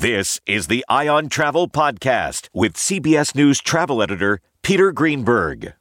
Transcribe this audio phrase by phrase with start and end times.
[0.00, 5.72] This is the Eye on Travel Podcast with CBS News travel editor Peter Greenberg.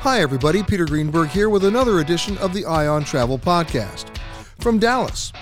[0.00, 0.64] Hi, everybody.
[0.64, 4.18] Peter Greenberg here with another edition of the Eye on Travel Podcast.
[4.58, 5.32] From Dallas,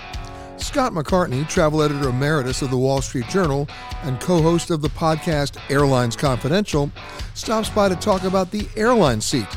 [0.57, 3.67] Scott McCartney, travel editor emeritus of the Wall Street Journal
[4.03, 6.91] and co host of the podcast Airlines Confidential,
[7.33, 9.47] stops by to talk about the airline seat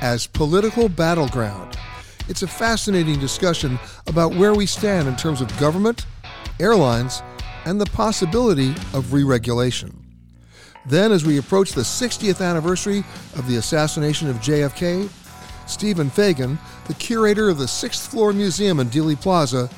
[0.00, 1.78] as political battleground.
[2.26, 6.06] It's a fascinating discussion about where we stand in terms of government,
[6.58, 7.22] airlines,
[7.66, 10.00] and the possibility of re regulation.
[10.86, 13.04] Then, as we approach the 60th anniversary
[13.36, 15.10] of the assassination of JFK,
[15.66, 19.68] Stephen Fagin, the curator of the Sixth Floor Museum in Dealey Plaza,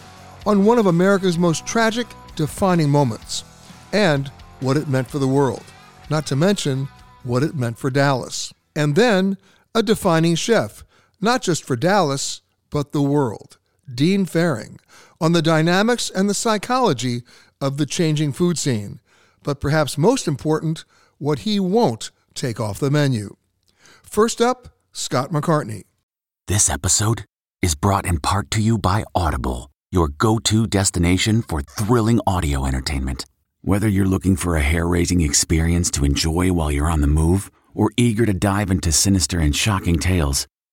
[0.46, 2.06] on one of America's most tragic,
[2.36, 3.44] defining moments,
[3.92, 5.64] and what it meant for the world,
[6.10, 6.88] not to mention
[7.24, 8.52] what it meant for Dallas.
[8.74, 9.36] And then,
[9.74, 10.84] a defining chef,
[11.20, 12.42] not just for Dallas,
[12.76, 13.56] but the world,
[13.94, 14.78] Dean Fearing,
[15.18, 17.22] on the dynamics and the psychology
[17.58, 19.00] of the changing food scene,
[19.42, 20.84] but perhaps most important,
[21.16, 23.34] what he won't take off the menu.
[24.02, 25.84] First up, Scott McCartney.
[26.48, 27.24] This episode
[27.62, 32.66] is brought in part to you by Audible, your go to destination for thrilling audio
[32.66, 33.24] entertainment.
[33.62, 37.50] Whether you're looking for a hair raising experience to enjoy while you're on the move
[37.74, 40.46] or eager to dive into sinister and shocking tales,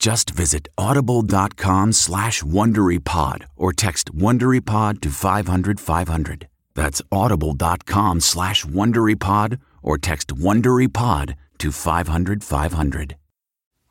[0.00, 6.48] Just visit audible.com slash WonderyPod or text WonderyPod to 500 500.
[6.74, 13.16] That's audible.com slash WonderyPod or text WonderyPod to 500 500.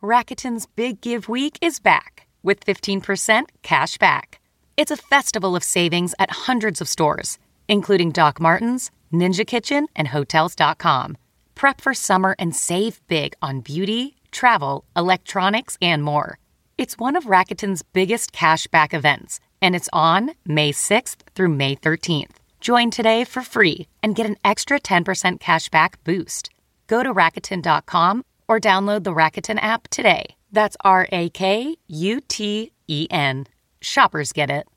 [0.02, 4.40] Rakuten's Big Give Week is back with 15% cash back.
[4.78, 7.38] It's a festival of savings at hundreds of stores,
[7.68, 11.18] including Doc Martens, Ninja Kitchen, and Hotels.com.
[11.54, 16.40] Prep for summer and save big on beauty, travel, electronics, and more.
[16.78, 22.38] It's one of Rakuten's biggest cashback events, and it's on May 6th through May 13th.
[22.62, 26.50] Join today for free and get an extra 10% cashback boost.
[26.88, 30.36] Go to Rakuten.com or download the Rakuten app today.
[30.52, 33.46] That's R A K U T E N.
[33.82, 34.68] Shoppers get it.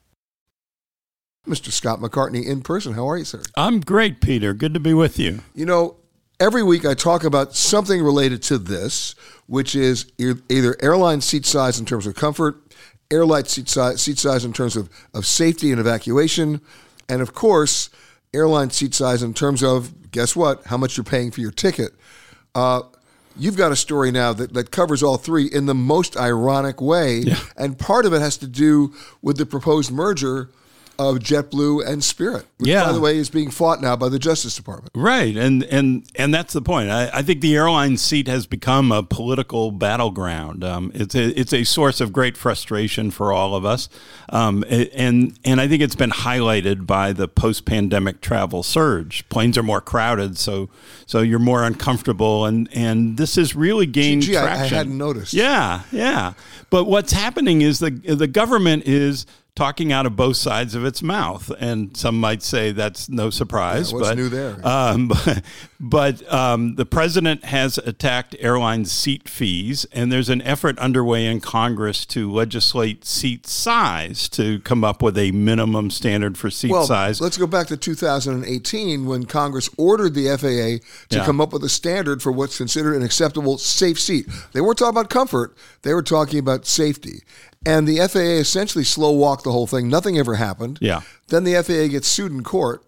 [1.47, 1.73] Mr.
[1.73, 2.93] Scott McCartney in person.
[2.93, 3.43] How are you, sir?
[3.57, 4.55] I'm great, Peter.
[4.55, 5.41] Good to be with you.
[5.55, 5.97] You know,
[6.43, 9.15] every week I talk about something related to this,
[9.47, 12.57] which is either airline seat size in terms of comfort,
[13.13, 16.61] airline seat size, seat size in terms of, of safety and evacuation,
[17.09, 17.91] and of course,
[18.35, 21.93] airline seat size in terms of, guess what, how much you're paying for your ticket.
[22.57, 22.83] Uh,
[23.37, 27.19] you've got a story now that, that covers all three in the most ironic way,
[27.19, 27.39] Yeah.
[27.57, 30.51] and part of it has to do with the proposed merger
[31.11, 32.85] of JetBlue and Spirit, which, Yeah.
[32.85, 34.91] by the way, is being fought now by the Justice Department.
[34.95, 36.91] Right, and and and that's the point.
[36.91, 40.65] I, I think the airline seat has become a political battleground.
[40.65, 43.89] Um, it's a it's a source of great frustration for all of us,
[44.31, 49.29] um, and and I think it's been highlighted by the post pandemic travel surge.
[49.29, 50.69] Planes are more crowded, so
[51.07, 54.77] so you're more uncomfortable, and and this has really gained Gee, I- I traction.
[54.77, 55.33] hadn't noticed.
[55.35, 56.33] Yeah, yeah.
[56.71, 61.03] But what's happening is the the government is talking out of both sides of its
[61.03, 63.91] mouth, and some might say that's no surprise.
[63.91, 64.67] Yeah, what's but, new there?
[64.67, 65.43] Um, but
[65.85, 71.41] but um, the president has attacked airline seat fees, and there's an effort underway in
[71.41, 76.87] Congress to legislate seat size to come up with a minimum standard for seat Well,
[76.87, 77.21] size.
[77.21, 80.79] let's go back to 2018 when Congress ordered the FAA
[81.11, 81.25] to Yeah.
[81.27, 84.27] come up with a standard for what's considered an acceptable safe seat.
[84.53, 87.23] They weren't talking about comfort, they were talking about safety.
[87.67, 89.89] And the FAA essentially slow walked the whole thing.
[89.89, 90.79] Nothing ever happened.
[90.81, 91.01] Yeah.
[91.29, 92.83] Then the FAA gets sued in court,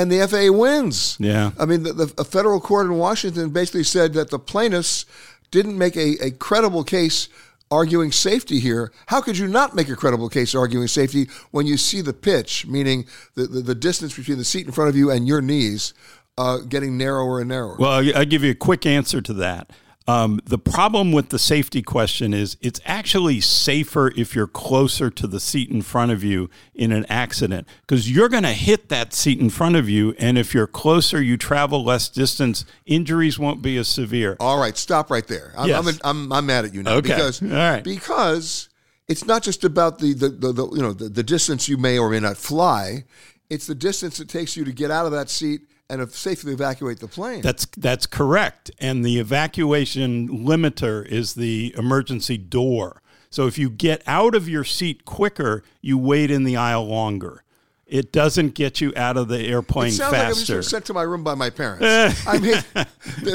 [0.00, 1.16] and the FAA wins.
[1.20, 1.50] Yeah.
[1.58, 5.04] I mean, the, the a federal court in Washington basically said that the plaintiffs
[5.50, 7.28] didn't make a, a credible case
[7.70, 8.92] arguing safety here.
[9.06, 12.66] How could you not make a credible case arguing safety when you see the pitch,
[12.66, 15.94] meaning the, the, the distance between the seat in front of you and your knees,
[16.38, 17.76] uh, getting narrower and narrower?
[17.78, 19.70] Well, I'll give you a quick answer to that.
[20.08, 25.26] Um, the problem with the safety question is it's actually safer if you're closer to
[25.26, 29.12] the seat in front of you in an accident because you're going to hit that
[29.12, 30.14] seat in front of you.
[30.18, 34.36] And if you're closer, you travel less distance, injuries won't be as severe.
[34.40, 35.52] All right, stop right there.
[35.56, 35.86] I'm, Yes.
[35.86, 37.08] I'm, I'm, I'm mad at you now Okay.
[37.14, 37.84] because right.
[37.84, 38.68] because
[39.06, 41.98] it's not just about the, the, the, the you know the, the distance you may
[41.98, 43.04] or may not fly.
[43.48, 47.00] It's the distance it takes you to get out of that seat and safely evacuate
[47.00, 47.42] the plane.
[47.42, 48.70] That's that's correct.
[48.78, 53.02] And the evacuation limiter is the emergency door.
[53.28, 57.44] So if you get out of your seat quicker, you wait in the aisle longer.
[57.90, 60.58] It doesn't get you out of the airplane it sounds like I'm faster.
[60.58, 62.24] just sent to my room by my parents.
[62.26, 62.62] I mean,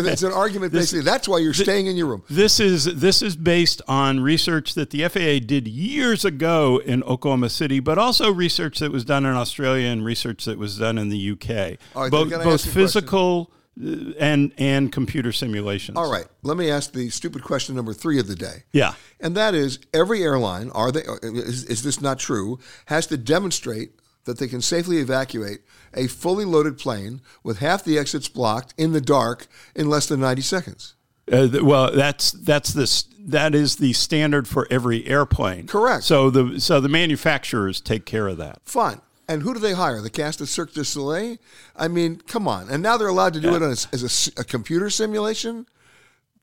[0.05, 1.03] it's an argument basically.
[1.03, 2.23] That's why you're staying in your room.
[2.29, 7.49] This is this is based on research that the FAA did years ago in Oklahoma
[7.49, 11.09] City, but also research that was done in Australia and research that was done in
[11.09, 11.77] the UK.
[11.93, 12.81] Right, both then can I both ask you a question?
[12.81, 15.97] physical uh, and and computer simulations.
[15.97, 18.63] All right, let me ask the stupid question number three of the day.
[18.71, 18.93] Yeah.
[19.19, 23.99] And that is every airline, are they, is, is this not true, has to demonstrate
[24.25, 25.59] that they can safely evacuate
[25.93, 30.19] a fully loaded plane with half the exits blocked in the dark in less than
[30.19, 30.95] 90 seconds.
[31.31, 35.65] Uh, well, that's that's this that is the standard for every airplane.
[35.65, 36.03] Correct.
[36.03, 38.59] So the so the manufacturers take care of that.
[38.65, 39.01] Fine.
[39.27, 40.01] And who do they hire?
[40.01, 41.37] The cast of Cirque du Soleil?
[41.75, 42.69] I mean, come on.
[42.69, 45.65] And now they're allowed to do it as, as a a, computer simulation?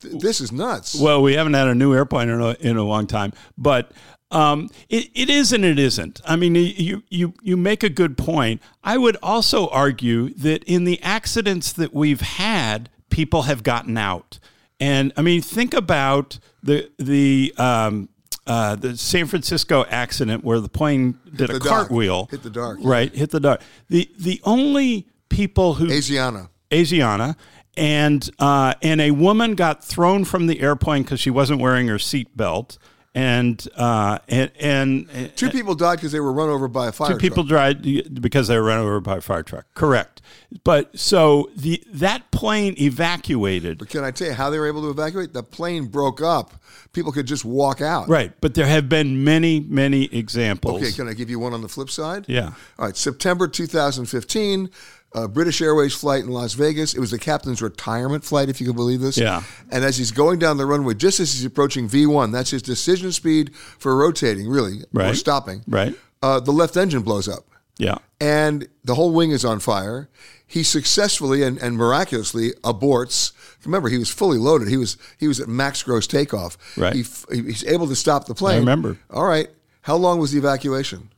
[0.01, 0.99] Th- This is nuts.
[0.99, 3.93] Well, we haven't had a new airplane in a, in a long time, but
[4.33, 6.21] um, it, it is and it isn't.
[6.25, 8.61] I mean, you, you, you make a good point.
[8.83, 14.39] I would also argue that in the accidents that we've had, people have gotten out.
[14.79, 18.09] And I mean, think about the, the, um,
[18.45, 21.67] uh, the San Francisco accident where the plane did the a dock.
[21.87, 22.27] cartwheel.
[22.29, 22.79] Hit the dark.
[22.81, 23.61] Right, hit the dark.
[23.89, 26.49] The, the only people who Asiana.
[26.69, 27.35] Asiana,
[27.77, 31.95] and uh, and a woman got thrown from the airplane because she wasn't wearing her
[31.95, 32.77] seatbelt,
[33.15, 37.11] and uh, and and Two people died because they were run over by a fire
[37.11, 37.83] two people died
[38.21, 39.65] because they were run over by a fire truck.
[39.75, 40.21] Correct,
[40.63, 43.77] but so the that plane evacuated.
[43.77, 45.33] But can I tell you how they were able to evacuate?
[45.33, 46.53] The plane broke up.
[46.91, 48.09] People could just walk out.
[48.09, 50.81] Right, but there have been many, many examples.
[50.81, 52.25] Okay, can I give you one on the flip side?
[52.27, 52.53] Yeah.
[52.79, 54.69] All right, September 2015,
[55.13, 56.93] uh, British Airways flight in Las Vegas.
[56.93, 59.17] It was the captain's retirement flight, if you can believe this.
[59.17, 59.43] Yeah.
[59.71, 63.11] And as he's going down the runway, just as he's approaching V1, that's his decision
[63.11, 64.79] speed for rotating, really,
[65.11, 65.61] or stopping.
[65.67, 65.95] Right.
[66.21, 67.45] Uh, the left engine blows up.
[67.79, 67.97] Yeah.
[68.21, 70.07] and the whole wing is on fire.
[70.45, 73.31] He successfully and, and miraculously aborts.
[73.65, 74.67] Remember, he was fully loaded.
[74.67, 76.55] He was he was at max gross takeoff.
[76.77, 76.93] Right.
[76.93, 78.57] He, f- he's able to stop the plane.
[78.57, 78.99] I remember.
[79.09, 79.47] All right.
[79.81, 81.09] How long was the evacuation?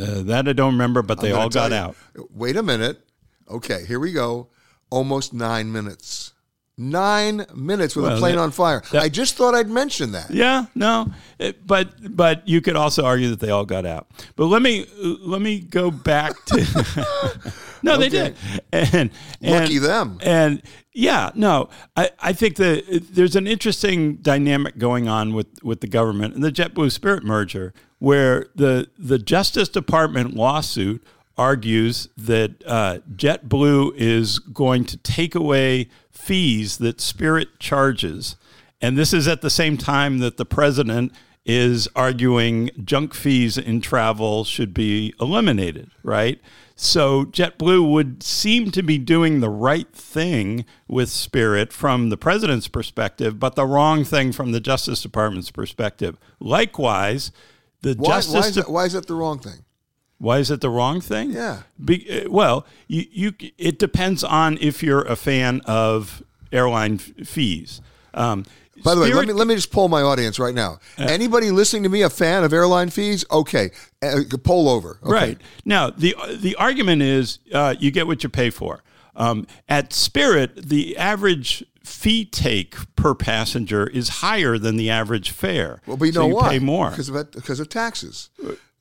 [0.00, 1.96] Uh, that I don't remember, but they all got tell out.
[2.30, 3.00] Wait a minute.
[3.50, 4.48] Okay, here we go.
[4.90, 6.21] Almost nine minutes.
[6.78, 8.82] Nine minutes with a plane that- on fire.
[8.92, 10.30] that- I just thought I'd mention that.
[10.30, 14.06] Yeah, no, It- but but you could also argue that they all got out.
[14.36, 14.86] But let me
[15.20, 17.52] let me go back to.
[17.82, 18.36] no, they did,
[18.72, 19.10] and,
[19.42, 20.18] and Lucky them.
[20.22, 20.62] And
[20.94, 25.86] yeah, no, I, I think that there's an interesting dynamic going on with with the
[25.88, 31.04] government and the JetBlue Spirit merger, where the the Justice Department lawsuit
[31.36, 38.36] argues that uh, JetBlue is going to take away fees that Spirit charges.
[38.80, 41.12] And this is at the same time that the president
[41.44, 46.40] is arguing junk fees in travel should be eliminated, right?
[46.76, 52.68] So JetBlue would seem to be doing the right thing with Spirit from the president's
[52.68, 56.16] perspective, but the wrong thing from the Justice Department's perspective.
[56.38, 57.32] Likewise,
[57.82, 59.64] the Why, Justice why, is that, why is that the wrong thing?
[60.22, 61.30] Why is it the wrong thing?
[61.32, 61.62] Yeah.
[61.84, 67.26] Be, uh, well, you, you it depends on if you're a fan of airline f-
[67.26, 67.80] fees.
[68.14, 68.44] Um,
[68.84, 70.78] By the way, let me let me just poll my audience right now.
[70.96, 73.24] Anybody listening to me a fan of airline fees?
[73.30, 73.70] Okay,
[74.02, 74.98] uh, poll over.
[75.02, 75.12] Okay.
[75.12, 78.82] Right now, the the argument is uh, you get what you pay for.
[79.16, 85.82] Um, at Spirit, the average fee take per passenger is higher than the average fare.
[85.86, 86.48] Well, but you So know you why?
[86.50, 86.90] Pay more.
[86.90, 88.30] because of because of taxes.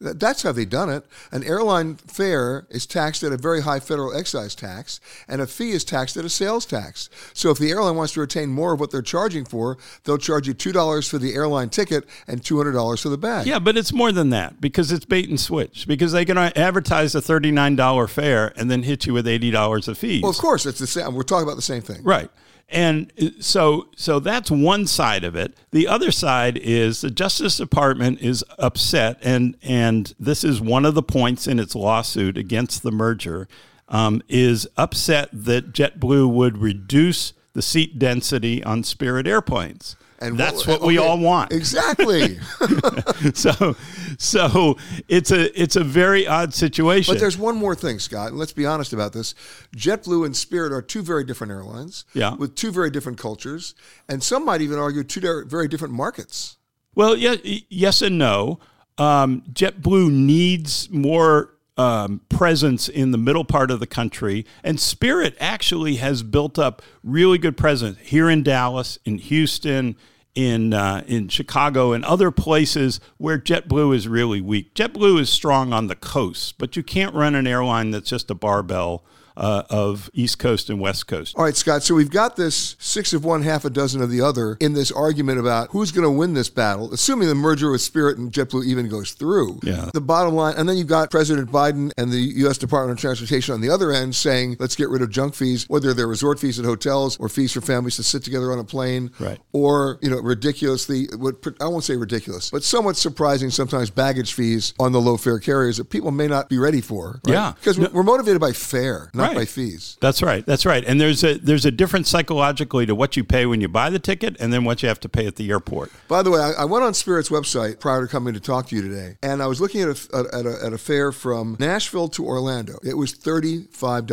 [0.01, 1.05] That- That's how they done it.
[1.31, 5.71] An airline fare is taxed at a very high federal excise tax, and a fee
[5.71, 7.09] is taxed at a sales tax.
[7.33, 10.47] So if the airline wants to retain more of what they're charging for, they'll charge
[10.47, 13.45] you two dollars for the airline ticket and two hundred dollars for the bag.
[13.47, 15.85] Yeah, but it's more than that because it's bait and switch.
[15.87, 19.51] Because they can advertise a thirty nine dollar fare and then hit you with eighty
[19.51, 20.21] dollars of fees.
[20.23, 21.13] Well, of course, it's the same.
[21.13, 22.03] We're talking about the same thing.
[22.03, 22.29] Right.
[22.71, 25.55] And uh, so so that's one side of it.
[25.71, 30.95] The other side is the Justice Department is upset and and this is one of
[30.95, 33.47] the points in its lawsuit against the merger
[33.89, 39.97] um, is upset that JetBlue would reduce the seat density on Spirit airplanes.
[40.21, 41.51] And that's what we okay, all want.
[41.51, 42.37] Exactly.
[43.33, 43.75] so
[44.17, 47.13] so it's a it's a very odd situation.
[47.13, 49.33] But there's one more thing, Scott, and let's be honest about this.
[49.75, 52.35] JetBlue and Spirit are two very different airlines Yeah.
[52.35, 53.73] with two very different cultures,
[54.07, 56.57] and some might even argue two very different markets.
[56.93, 58.59] Well, yeah, yes and no.
[58.97, 65.35] Um, JetBlue needs more um, presence in the middle part of the country, and Spirit
[65.39, 69.95] actually has built up really good presence here in Dallas, in Houston,
[70.35, 74.73] in uh, in Chicago, and other places where JetBlue is really weak.
[74.73, 78.35] JetBlue is strong on the coast, but you can't run an airline that's just a
[78.35, 79.03] barbell
[79.41, 81.35] uh, of East Coast and West Coast.
[81.35, 81.83] All right, Scott.
[81.83, 84.91] So we've got this six of one, half a dozen of the other in this
[84.91, 88.63] argument about who's going to win this battle, assuming the merger with Spirit and JetBlue
[88.65, 89.59] even goes through.
[89.63, 89.89] Yeah.
[89.93, 92.57] The bottom line, and then you've got President Biden and the U.S.
[92.57, 95.93] Department of Transportation on the other end saying, let's get rid of junk fees, whether
[95.93, 99.09] they're resort fees at hotels or fees for families to sit together on a plane,
[99.19, 99.39] Right.
[99.51, 104.73] or you know, ridiculously, what I won't say ridiculous, but somewhat surprising sometimes baggage fees
[104.79, 107.19] on the low fare carriers that people may not be ready for.
[107.25, 107.33] right?
[107.33, 107.53] Yeah.
[107.59, 109.37] because No- we're motivated by fare, not Right.
[109.41, 109.97] by fees.
[110.01, 110.45] That's right.
[110.45, 110.83] That's right.
[110.85, 113.99] And there's a there's a difference psychologically to what you pay when you buy the
[113.99, 115.91] ticket and then what you have to pay at the airport.
[116.07, 118.75] By the way, I, I went on Spirit's website prior to coming to talk to
[118.75, 122.07] you today, and I was looking at a, at a, at a fare from Nashville
[122.09, 122.77] to Orlando.
[122.83, 124.07] It was $35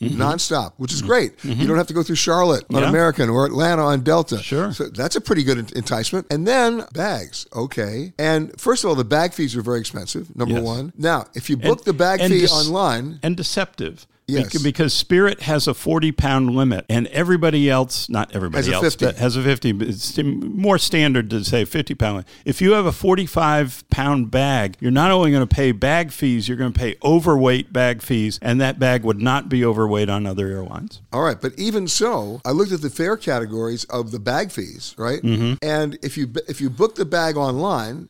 [0.00, 1.32] nonstop, which is great.
[1.44, 2.82] You don't have to go through Charlotte on Mm-hmm.
[2.84, 2.88] Yeah.
[2.90, 4.38] American or Atlanta on Delta.
[4.42, 4.72] Sure.
[4.72, 6.26] So that's a pretty good enticement.
[6.30, 8.12] And then bags, okay.
[8.18, 10.62] And first of all, the bag fees are very expensive, number Yes.
[10.62, 10.92] one.
[10.96, 14.06] Now, if you book And- the bag fee dis- online, and deceptive.
[14.28, 14.52] Yes.
[14.52, 18.74] Bec- Because Spirit has a 40 pound limit and everybody else, not everybody Has a
[18.74, 19.04] else, 50.
[19.06, 19.72] but has a 50.
[19.72, 22.12] but It's more standard to say 50 pound.
[22.16, 22.28] limit.
[22.44, 26.46] If you have a 45 pound bag, you're not only going to pay bag fees,
[26.46, 30.26] you're going to pay overweight bag fees, and that bag would not be overweight on
[30.26, 31.00] other airlines.
[31.12, 34.94] All right, but even so, I looked at the fare categories of the bag fees,
[34.98, 35.22] right?
[35.22, 35.54] Mm-hmm.
[35.62, 38.08] And if you if you book the bag online,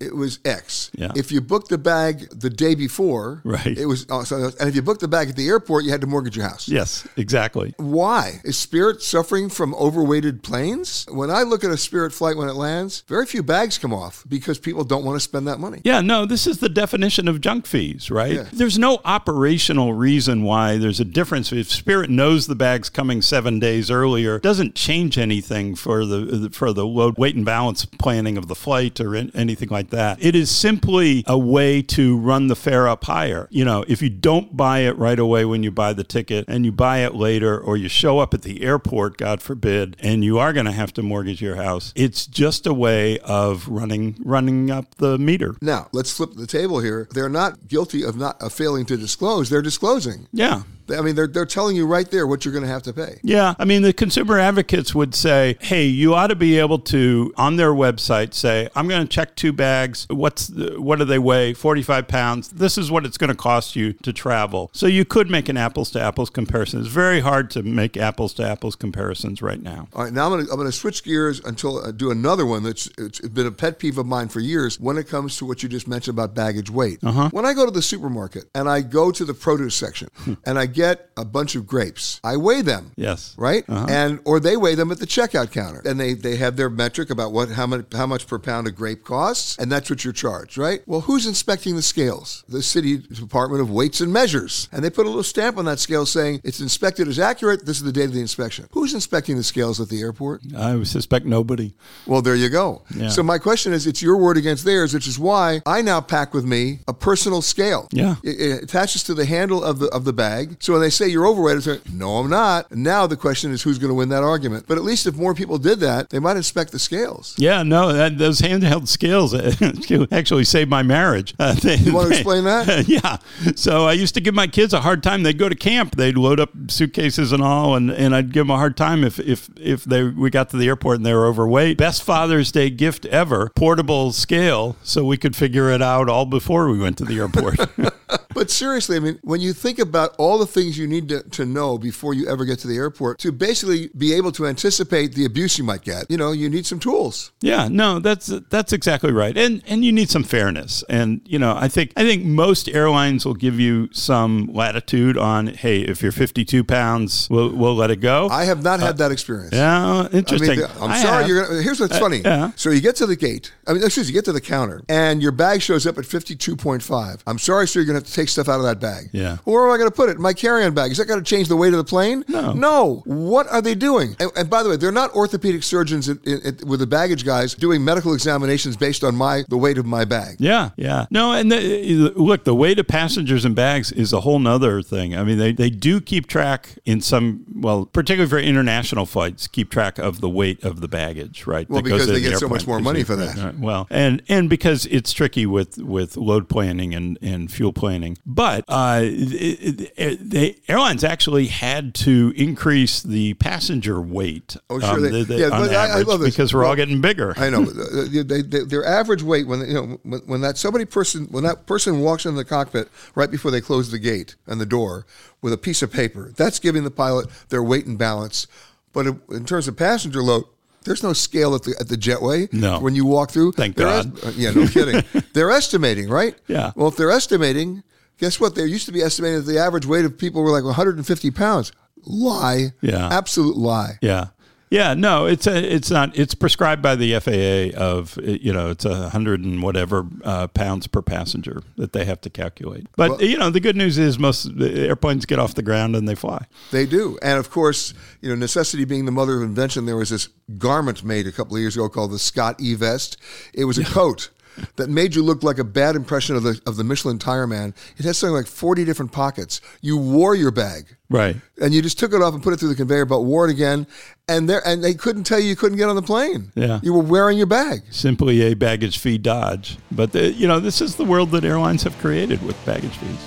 [0.00, 0.90] it was X.
[0.94, 1.12] Yeah.
[1.14, 3.76] If you booked the bag the day before, Right.
[3.78, 4.06] it was.
[4.08, 6.36] Oh, so, and if you booked the bag at the airport, you had to mortgage
[6.36, 6.68] your house.
[6.68, 7.74] Yes, exactly.
[7.78, 11.06] Why is Spirit suffering from overweighted planes?
[11.10, 14.24] When I look at a Spirit flight when it lands, very few bags come off
[14.28, 15.80] because people don't want to spend that money.
[15.84, 18.32] Yeah, no, this is the definition of junk fees, right?
[18.34, 18.46] Yeah.
[18.52, 21.52] There's no operational reason why there's a difference.
[21.52, 26.50] If Spirit knows the bag's coming seven days earlier, it doesn't change anything for the
[26.52, 30.22] for the load, weight, and balance planning of the flight or an- anything like that.
[30.22, 33.48] It is simply a way to run the fare up higher.
[33.50, 36.64] You know, if you don't buy it right away when you buy the ticket and
[36.64, 40.38] you buy it later, or you show up at the airport, God forbid, and you
[40.38, 44.70] are going to have to mortgage your house, it's just a way of running running
[44.70, 45.54] up the meter.
[45.60, 47.08] Now let's flip the table here.
[47.12, 49.50] They're not guilty of not of failing to disclose.
[49.50, 50.28] They're disclosing.
[50.32, 50.62] Yeah.
[50.92, 53.18] I mean, they're they're telling you right there what you're going to have to pay.
[53.22, 57.32] Yeah, I mean, the consumer advocates would say, "Hey, you ought to be able to
[57.36, 60.06] on their website say, I'm going to check two bags.
[60.10, 61.54] What's the, what do they weigh?
[61.54, 62.48] 45 pounds.
[62.48, 65.56] This is what it's going to cost you to travel." So you could make an
[65.56, 66.80] apples to apples comparison.
[66.80, 69.88] It's very hard to make apples to apples comparisons right now.
[69.94, 72.46] All right, now I'm going to I'm going to switch gears until I do another
[72.46, 75.44] one that's it's been a pet peeve of mine for years when it comes to
[75.44, 76.98] what you just mentioned about baggage weight.
[77.02, 77.28] Uh-huh.
[77.32, 80.34] When I go to the supermarket and I go to the produce section Hmm.
[80.44, 82.20] and I get a bunch of grapes.
[82.22, 82.92] I weigh them.
[82.96, 83.34] Yes.
[83.36, 83.64] Right?
[83.68, 83.86] Uh-huh.
[83.88, 85.82] And or they weigh them at the checkout counter.
[85.84, 88.70] And they, they have their metric about what how much how much per pound a
[88.70, 90.80] grape costs, and that's what you're charged, right?
[90.86, 92.44] Well, who's inspecting the scales?
[92.48, 94.68] The city department of weights and measures.
[94.72, 97.66] And they put a little stamp on that scale saying it's inspected as accurate.
[97.66, 98.68] This is the date of the inspection.
[98.72, 100.42] Who's inspecting the scales at the airport?
[100.56, 101.74] I suspect nobody.
[102.06, 102.82] Well, there you go.
[102.94, 103.08] Yeah.
[103.08, 106.34] So my question is, it's your word against theirs, which is why I now pack
[106.34, 107.88] with me a personal scale.
[107.92, 108.16] Yeah.
[108.22, 110.56] It, it attaches to the handle of the of the bag.
[110.68, 112.70] So when they say you're overweight, I say, no, I'm not.
[112.70, 114.66] And now the question is, who's going to win that argument?
[114.68, 117.34] But at least if more people did that, they might inspect the scales.
[117.38, 119.32] Yeah, no, that, those handheld scales
[120.12, 121.34] actually saved my marriage.
[121.38, 122.86] Uh, they, You want to explain that?
[122.86, 123.16] yeah.
[123.56, 125.22] So I used to give my kids a hard time.
[125.22, 128.50] They'd go to camp, they'd load up suitcases and all, and, and I'd give them
[128.50, 131.24] a hard time if if if they we got to the airport and they were
[131.24, 131.78] overweight.
[131.78, 136.68] Best Father's Day gift ever: portable scale, so we could figure it out all before
[136.68, 137.58] we went to the airport.
[138.38, 141.44] But seriously, I mean, when you think about all the things you need to, to
[141.44, 145.24] know before you ever get to the airport, to basically be able to anticipate the
[145.24, 147.32] abuse you might get, you know, you need some tools.
[147.40, 151.56] Yeah, no, that's that's exactly right, and and you need some fairness, and you know,
[151.56, 156.12] I think I think most airlines will give you some latitude on, hey, if you're
[156.12, 158.28] 52 pounds, we'll we'll let it go.
[158.28, 159.52] I have not had uh, that experience.
[159.52, 160.60] yeah, I interesting.
[160.60, 161.22] mean, I'm I sorry.
[161.22, 161.28] have.
[161.28, 162.20] You're gonna, here's what's uh, funny.
[162.24, 162.52] yeah.
[162.54, 163.52] So you get to the gate.
[163.66, 164.12] I mean, excuse me.
[164.12, 167.20] You get to the counter, and your bag shows up at 52.5.
[167.26, 167.80] I'm sorry, sir.
[167.80, 169.10] You're gonna have to take stuff out of that bag.
[169.12, 169.38] Yeah.
[169.44, 170.18] Where am I going to put it?
[170.18, 170.90] My carry-on bag.
[170.90, 172.24] Is that going to change the weight of the plane?
[172.28, 172.52] No.
[172.52, 173.02] No.
[173.06, 174.16] What are they doing?
[174.20, 177.24] And, and by the way, they're not orthopedic surgeons at, at, at- with the baggage
[177.24, 180.36] guys doing medical examinations based on my the weight of my bag.
[180.38, 181.06] Yeah, yeah.
[181.10, 185.16] No, and the, look, the weight of passengers and bags is a whole nother thing.
[185.16, 189.70] I mean, they, they do keep track in some, well, particularly for international flights, keep
[189.70, 191.68] track of the weight of the baggage, right?
[191.68, 193.58] Well, because they the get so much more money for that.
[193.58, 198.64] Well, and and because it's tricky with with load planning and, and fuel planning, but
[198.68, 204.56] uh, it, it, the airlines actually had to increase the passenger weight.
[204.56, 206.34] um, Oh, sure they- the- the- yeah, on I- I average love this.
[206.34, 207.34] because we're all getting bigger.
[207.36, 207.62] I know.
[207.64, 211.44] Uh, they, they, their average weight when you know when, when that somebody person when
[211.44, 215.06] that person walks into the cockpit right before they close the gate and the door
[215.42, 218.46] with a piece of paper, that's giving the pilot their weight and balance.
[218.92, 220.44] But in- in terms of passenger load.
[220.84, 222.50] There's no scale at the at the jetway.
[222.50, 222.78] No.
[222.80, 224.24] When you walk through, Thank They're God.
[224.24, 225.02] uh, yeah, no kidding.
[225.34, 226.34] they're estimating, right?
[226.46, 226.70] Yeah.
[226.76, 227.82] Well, if they're estimating,
[228.18, 228.54] guess what?
[228.54, 231.72] There used to be estimated that the average weight of people were like 150 pounds.
[232.04, 232.72] Lie.
[232.80, 233.08] Yeah.
[233.10, 233.98] Absolute lie.
[234.02, 234.26] Yeah.
[234.70, 236.14] Yeah, no, it's a, it's not.
[236.14, 240.86] It's prescribed by the FAA of you know it's a hundred and whatever uh, pounds
[240.86, 242.86] per passenger that they have to calculate.
[242.94, 245.96] But Well- you know the good news is most the airplanes get off the ground
[245.96, 246.44] and they fly.
[246.70, 247.18] They do.
[247.22, 251.02] And of course, you know, necessity being the mother of invention, there was this garment
[251.02, 253.16] made a couple of years ago called the Scott E vest.
[253.54, 254.28] It was a coat
[254.76, 257.74] that made you look like a bad impression of the of the Michelin tire man.
[257.96, 259.60] It had something like 40 different pockets.
[259.80, 260.96] You wore your bag.
[261.10, 261.36] Right.
[261.60, 263.50] And you just took it off and put it through the conveyor belt, wore it
[263.50, 263.86] again,
[264.28, 266.52] and there and they couldn't tell you you couldn't get on the plane.
[266.54, 266.80] Yeah.
[266.82, 267.82] You were wearing your bag.
[267.90, 269.78] Simply a baggage fee dodge.
[269.90, 273.26] But the, you know this is the world that airlines have created with baggage fees.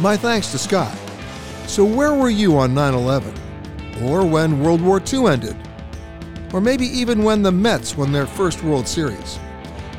[0.00, 0.96] My thanks to Scott.
[1.66, 3.34] So, where were you on 9 11?
[4.04, 5.56] Or when World War II ended?
[6.52, 9.38] Or maybe even when the Mets won their first World Series?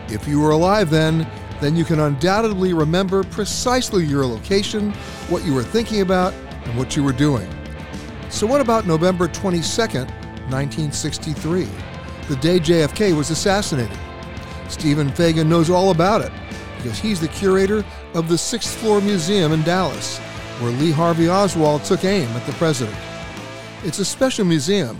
[0.08, 1.28] If you were alive then,
[1.62, 4.92] then you can undoubtedly remember precisely your location,
[5.28, 6.34] what you were thinking about,
[6.66, 7.50] and what you were doing.
[8.30, 10.10] So, what about November 22nd,
[10.50, 11.68] 1963,
[12.28, 13.98] the day JFK was assassinated?
[14.70, 16.32] Stephen Fagin knows all about it
[16.78, 17.84] because he's the curator
[18.14, 20.18] of the Sixth Floor Museum in Dallas,
[20.60, 22.98] where Lee Harvey Oswald took aim at the president.
[23.84, 25.00] It's a special museum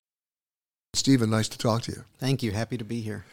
[0.93, 2.03] Stephen, nice to talk to you.
[2.19, 2.51] Thank you.
[2.51, 3.25] Happy to be here.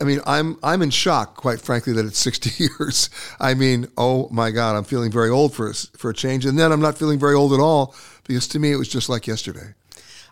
[0.00, 3.08] I mean, I'm I'm in shock, quite frankly, that it's 60 years.
[3.40, 6.58] I mean, oh my God, I'm feeling very old for a, for a change, and
[6.58, 9.26] then I'm not feeling very old at all because to me it was just like
[9.26, 9.74] yesterday.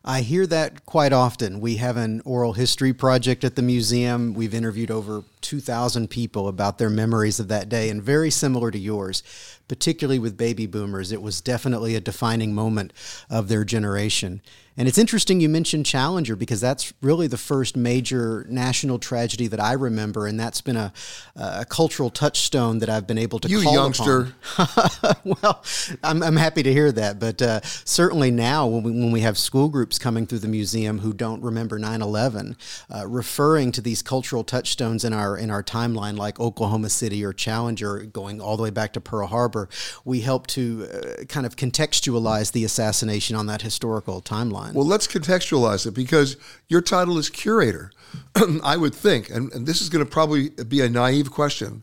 [0.08, 1.58] I hear that quite often.
[1.58, 4.34] We have an oral history project at the museum.
[4.34, 8.78] We've interviewed over 2,000 people about their memories of that day, and very similar to
[8.78, 9.24] yours,
[9.68, 12.92] particularly with baby boomers, it was definitely a defining moment
[13.28, 14.40] of their generation.
[14.78, 19.60] And it's interesting you mentioned Challenger because that's really the first major national tragedy that
[19.60, 20.92] I remember, and that's been a,
[21.34, 23.48] a cultural touchstone that I've been able to.
[23.48, 24.34] You youngster.
[25.24, 25.64] well,
[26.04, 29.38] I'm, I'm happy to hear that, but uh, certainly now when we, when we have
[29.38, 32.56] school groups coming through the museum who don't remember 9/11,
[32.94, 37.32] uh, referring to these cultural touchstones in our in our timeline, like Oklahoma City or
[37.32, 39.55] Challenger, going all the way back to Pearl Harbor,
[40.04, 44.72] we help to uh, kind of contextualize the assassination on that historical timeline.
[44.72, 46.36] Well, let's contextualize it because
[46.68, 47.90] your title is curator.
[48.62, 51.82] I would think, and, and this is going to probably be a naive question.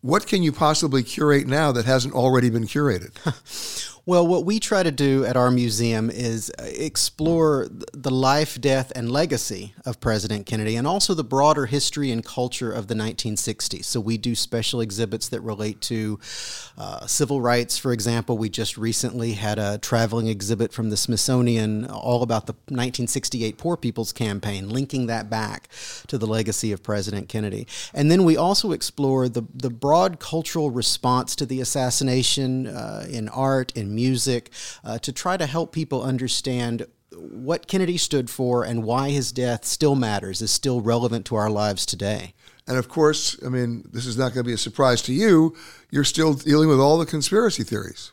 [0.00, 3.12] What can you possibly curate now that hasn't already been curated?
[4.06, 8.92] Well, what we try to do at our museum is uh, explore the life, death,
[8.94, 13.86] and legacy of President Kennedy and also the broader history and culture of the 1960s.
[13.86, 16.18] So we do special exhibits that relate to
[16.76, 18.36] uh, civil rights, for example.
[18.36, 23.78] We just recently had a traveling exhibit from the Smithsonian all about the 1968 Poor
[23.78, 25.68] People's Campaign, linking that back
[26.08, 27.66] to the legacy of President Kennedy.
[27.94, 33.30] And then we also explore the, the broad cultural response to the assassination uh, in
[33.30, 34.50] art, in music,
[34.84, 39.64] uh, to try to help people understand what Kennedy stood for and why his death
[39.64, 42.34] still matters, is still relevant to our lives today.
[42.66, 45.54] And of course, I mean, this is not going to be a surprise to you.
[45.90, 48.10] You're still dealing with all the conspiracy theories.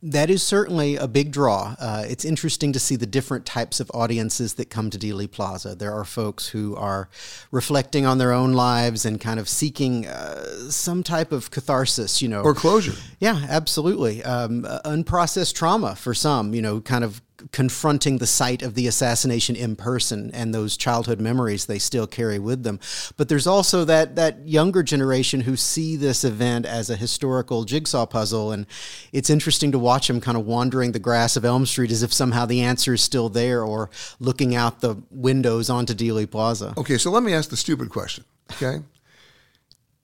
[0.00, 1.74] That is certainly a big draw.
[1.80, 5.74] Uh, it's interesting to see the different types of audiences that come to Dealey Plaza.
[5.74, 7.08] There are folks who are
[7.50, 12.28] reflecting on their own lives and kind of seeking uh, some type of catharsis, you
[12.28, 12.94] know, or closure.
[13.18, 14.22] Yeah, absolutely.
[14.22, 17.20] Um, unprocessed trauma for some, you know, kind of
[17.52, 22.38] confronting the site of the assassination in person and those childhood memories they still carry
[22.38, 22.78] with them.
[23.16, 28.06] But there's also that that younger generation who see this event as a historical jigsaw
[28.06, 28.66] puzzle, and
[29.12, 32.12] it's interesting to watch them kind of wandering the grass of Elm Street as if
[32.12, 36.74] somehow the answer is still there, or looking out the windows onto Dealey Plaza.
[36.76, 38.24] Okay, so let me ask the stupid question.
[38.52, 38.80] Okay,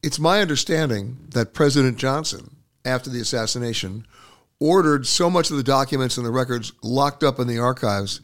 [0.02, 4.06] it's my understanding that President Johnson, after the assassination,
[4.64, 8.22] ordered so much of the documents and the records locked up in the archives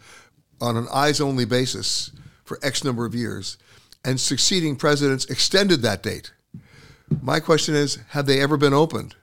[0.58, 2.12] on an eyes only basis
[2.44, 3.58] for X number of years,
[4.06, 6.32] and succeeding presidents extended that date.
[7.20, 9.16] My question is have they ever been opened?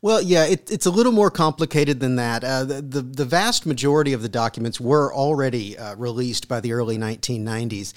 [0.00, 2.44] Well, yeah, it, it's a little more complicated than that.
[2.44, 6.72] Uh, the, the, the vast majority of the documents were already uh, released by the
[6.72, 7.92] early 1990s,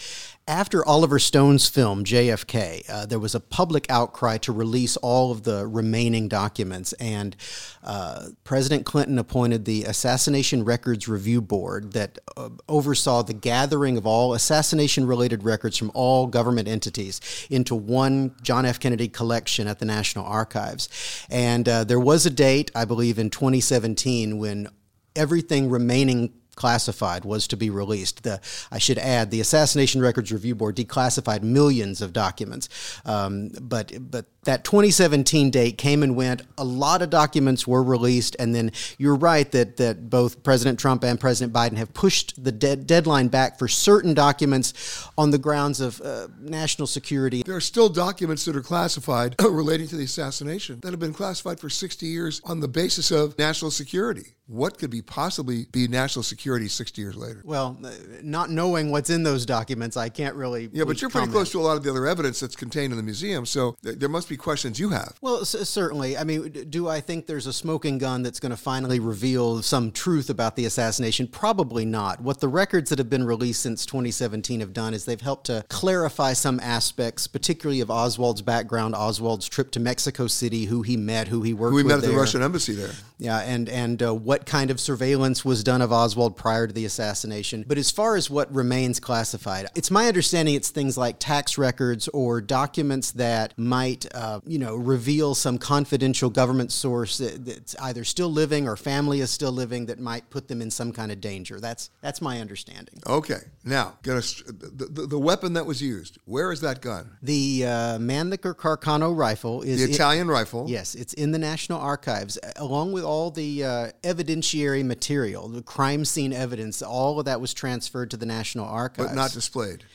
[0.50, 5.44] after Oliver Stone's film JFK, uh, there was a public outcry to release all of
[5.44, 7.36] the remaining documents, and
[7.84, 14.08] uh, President Clinton appointed the Assassination Records Review Board that uh, oversaw the gathering of
[14.08, 18.80] all assassination related records from all government entities into one John F.
[18.80, 20.90] Kennedy collection at the National Archives.
[21.30, 24.68] And uh, there was a date, I believe, in 2017 when
[25.16, 28.24] everything remaining classified was to be released.
[28.24, 32.68] The, I should add, the Assassination Records Review Board declassified millions of documents,
[33.06, 36.42] um, but but that 2017 date came and went.
[36.58, 41.04] A lot of documents were released, and then you're right that that both President Trump
[41.04, 45.82] and President Biden have pushed the de- deadline back for certain documents on the grounds
[45.82, 47.44] of uh, national security.
[47.44, 51.60] There are still documents that are classified relating to the assassination that have been classified
[51.60, 54.34] for 60 years on the basis of national security.
[54.50, 57.44] What could be possibly be national security 60 years later?
[57.46, 57.92] Well, uh,
[58.24, 60.72] not knowing what's in those documents, I can't really.
[60.74, 62.98] Yeah, but you're pretty close to a lot of the other evidence that's contained in
[62.98, 65.16] the museum, so th- there must be questions you have.
[65.22, 66.18] Well, c- certainly.
[66.18, 69.92] I mean, do I think there's a smoking gun that's going to finally reveal some
[69.92, 71.28] truth about the assassination?
[71.28, 72.22] Probably not.
[72.22, 75.66] What the records that have been released since 2017 have done is they've helped to
[75.70, 81.28] clarify some aspects, particularly of Oswald's background, Oswald's trip to Mexico City, who he met,
[81.28, 82.12] who he worked who he met at there.
[82.12, 82.92] the Russian embassy there.
[83.18, 86.86] Yeah, and and uh, what kind of surveillance was done of Oswald prior to the
[86.86, 87.66] assassination.
[87.68, 92.08] But as far as what remains classified, it's my understanding it's things like tax records
[92.10, 94.06] or documents that might.
[94.20, 99.22] Uh, you know, reveal some confidential government source that, that's either still living or family
[99.22, 101.62] is still living that might put them in some kind of danger.
[101.62, 103.02] That's that's my understanding.
[103.08, 106.18] Okay, now gonna the, the, the weapon that was used.
[106.26, 107.12] Where is that gun?
[107.22, 110.66] The uh, Mannlicher Carcano rifle is the Italian in, rifle.
[110.68, 116.04] Yes, it's in the National Archives along with all the uh, evidentiary material, the crime
[116.04, 116.82] scene evidence.
[116.82, 119.86] All of that was transferred to the National Archives, but not displayed.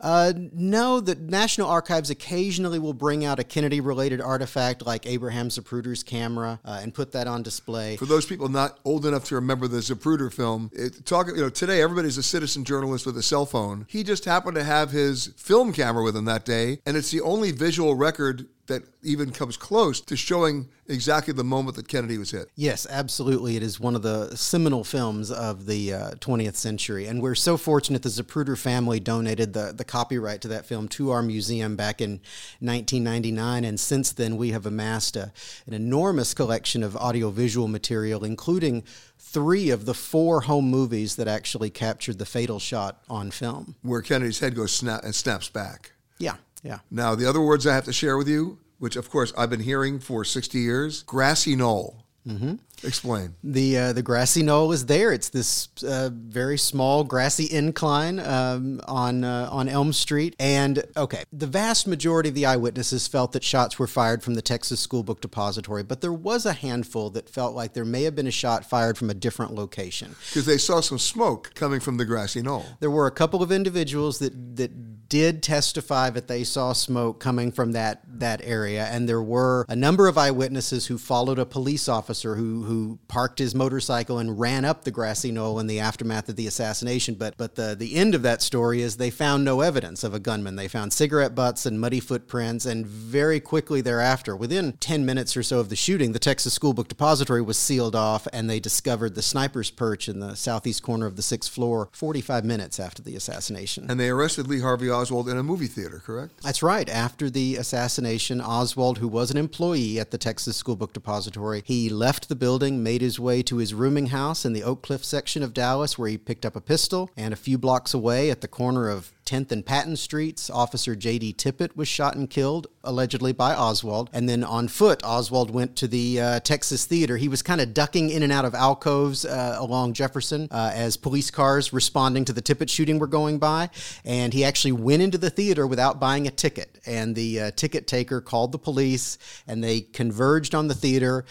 [0.00, 6.02] Uh, no, the National Archives occasionally will bring out a Kennedy-related artifact like Abraham Zapruder's
[6.02, 7.96] camera uh, and put that on display.
[7.96, 11.48] For those people not old enough to remember the Zapruder film, it, talk you know
[11.48, 13.86] today everybody's a citizen journalist with a cell phone.
[13.88, 17.22] He just happened to have his film camera with him that day, and it's the
[17.22, 22.30] only visual record that even comes close to showing exactly the moment that Kennedy was
[22.30, 22.48] hit.
[22.56, 23.56] Yes, absolutely.
[23.56, 27.06] It is one of the seminal films of the uh, 20th century.
[27.06, 31.10] And we're so fortunate the Zapruder family donated the, the copyright to that film to
[31.10, 32.20] our museum back in
[32.60, 33.64] 1999.
[33.64, 35.32] And since then, we have amassed a,
[35.66, 38.84] an enormous collection of audiovisual material, including
[39.18, 43.76] three of the four home movies that actually captured the fatal shot on film.
[43.82, 45.92] Where Kennedy's head goes snap and snaps back.
[46.18, 46.36] Yeah.
[46.62, 46.78] Yeah.
[46.90, 49.60] Now, the other words I have to share with you, which of course I've been
[49.60, 52.04] hearing for 60 years grassy knoll.
[52.26, 52.54] Mm-hmm.
[52.84, 53.34] Explain.
[53.44, 55.12] The uh, the grassy knoll is there.
[55.12, 60.34] It's this uh, very small grassy incline um, on uh, on Elm Street.
[60.40, 64.42] And okay, the vast majority of the eyewitnesses felt that shots were fired from the
[64.42, 68.16] Texas School Book Depository, but there was a handful that felt like there may have
[68.16, 71.98] been a shot fired from a different location because they saw some smoke coming from
[71.98, 72.66] the grassy knoll.
[72.80, 74.72] There were a couple of individuals that that
[75.12, 79.76] did testify that they saw smoke coming from that that area, and there were a
[79.76, 84.64] number of eyewitnesses who followed a police officer who who parked his motorcycle and ran
[84.64, 87.14] up the grassy knoll in the aftermath of the assassination.
[87.14, 90.18] But but the the end of that story is they found no evidence of a
[90.18, 90.56] gunman.
[90.56, 95.42] They found cigarette butts and muddy footprints, and very quickly thereafter, within ten minutes or
[95.42, 99.14] so of the shooting, the Texas School Book Depository was sealed off, and they discovered
[99.14, 101.90] the sniper's perch in the southeast corner of the sixth floor.
[101.92, 105.66] Forty five minutes after the assassination, and they arrested Lee Harvey Oswald in a movie
[105.66, 106.02] theater.
[106.04, 106.42] Correct?
[106.42, 106.88] That's right.
[106.88, 111.88] After the assassination, Oswald, who was an employee at the Texas School Book Depository, he
[111.88, 115.42] left the building, made his way to his rooming house in the Oak Cliff section
[115.42, 117.10] of Dallas, where he picked up a pistol.
[117.16, 121.32] And a few blocks away at the corner of 10th and Patton Streets, Officer J.D.
[121.32, 124.10] Tippit was shot and killed, allegedly by Oswald.
[124.12, 127.16] And then on foot, Oswald went to the uh, Texas Theater.
[127.16, 130.98] He was kind of ducking in and out of alcoves uh, along Jefferson uh, as
[130.98, 133.70] police cars responding to the Tippit shooting were going by.
[134.04, 136.78] And he actually went into the theater without buying a ticket.
[136.84, 139.16] And the uh, ticket taker called the police,
[139.46, 141.24] and they converged on the theater.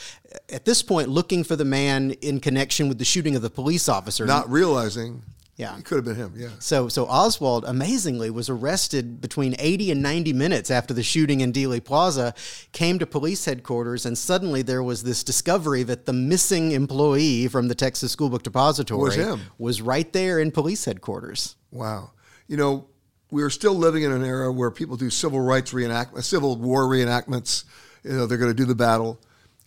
[0.52, 3.88] At this point, looking for the man in connection with the shooting of the police
[3.88, 4.26] officer.
[4.26, 5.22] Not realizing
[5.62, 5.78] yeah.
[5.78, 6.50] It could have been him, yeah.
[6.58, 11.54] So so Oswald amazingly was arrested between 80 and 90 minutes after the shooting in
[11.54, 12.34] Dealey Plaza,
[12.72, 17.68] came to police headquarters and suddenly there was this discovery that the missing employee from
[17.68, 19.40] the Texas School Book Depository was, him.
[19.60, 21.56] was right there in police headquarters.
[21.70, 22.12] Wow.
[22.48, 22.88] You know,
[23.30, 26.56] we are still living in an era where people do civil rights reenactments, uh, civil
[26.58, 27.66] war reenactments.
[28.04, 29.22] You know, they're going to do the battle.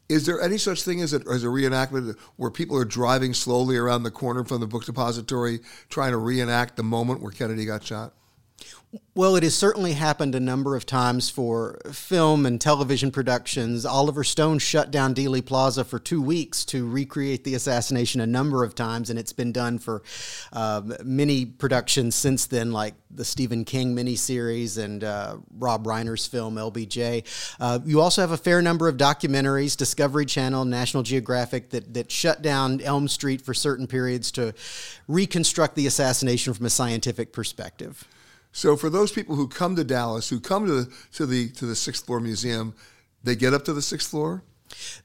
[0.09, 3.77] Is there any such thing as a, as a reenactment where people are driving slowly
[3.77, 7.83] around the corner from the book depository trying to reenact the moment where Kennedy got
[7.85, 8.13] shot?
[9.17, 13.85] Well, it has certainly happened a number of times for film and television productions.
[13.87, 18.63] Oliver Stone shut down Dealey Plaza for two weeks to recreate the assassination a number
[18.63, 20.03] of times, and it's been done for
[20.53, 26.57] uh, many productions since then, like the Stephen King miniseries and uh, Rob Reiner's film
[26.57, 27.25] LBJ.
[27.59, 32.11] Uh, you also have a fair number of documentaries, Discovery Channel, National Geographic, that, that
[32.11, 34.55] shut down Elm Street for certain periods to
[35.09, 38.07] reconstruct the assassination from a scientific perspective.
[38.55, 41.67] So for those people who come to Dallas, who come to the, to the to
[41.67, 42.73] the sixth floor museum,
[43.25, 44.45] they get up to the sixth floor.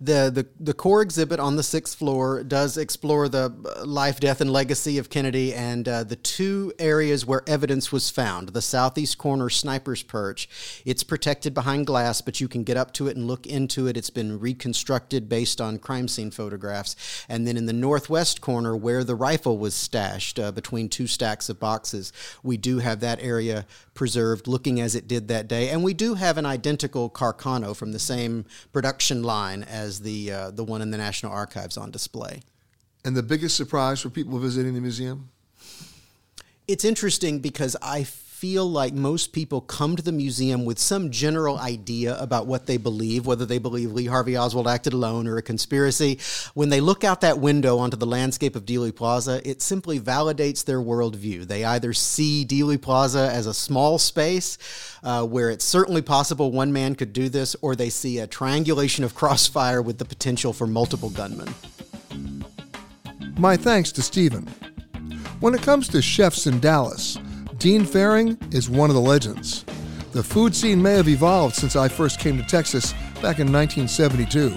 [0.02, 3.50] The, the the core exhibit on the sixth floor does explore the
[3.86, 8.50] life, death, and legacy of Kennedy, and uh, the two areas where evidence was found.
[8.50, 10.82] The southeast corner sniper's perch.
[10.86, 13.98] It's protected behind glass, but you can get up to it and look into it.
[13.98, 16.95] It's been reconstructed based on crime scene photographs.
[17.28, 21.50] And then in the northwest corner, where the rifle was stashed uh, between two stacks
[21.50, 23.65] of boxes, we do have that area
[23.99, 25.67] preserved, looking as it did that day.
[25.67, 30.51] And we do have an identical Carcano from the same production line as the uh,
[30.51, 32.39] the one in the National Archives on display.
[33.03, 35.29] And the biggest surprise for people visiting the museum?
[36.65, 38.03] It's interesting because I
[38.39, 42.78] feel like most people come to the museum with some general idea about what they
[42.78, 46.17] believe, whether they believe Lee Harvey Oswald acted alone or a conspiracy.
[46.54, 50.63] When they look out that window onto the landscape of Dealey Plaza, it simply validates
[50.63, 51.47] their worldview.
[51.47, 54.58] They either see Dealey Plaza as a small space
[55.04, 59.04] uh, where it's certainly possible one man could do this, or they see a triangulation
[59.04, 61.54] of crossfire with the potential for multiple gunmen.
[63.38, 64.47] My thanks to Stephen.
[65.41, 67.17] When it comes to chefs in Dallas,
[67.60, 69.65] Dean Fearing is one of the legends.
[70.13, 74.56] The food scene may have evolved since I first came to Texas back in 1972.